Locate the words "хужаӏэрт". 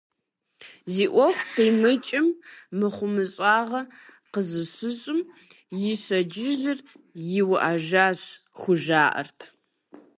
8.59-9.39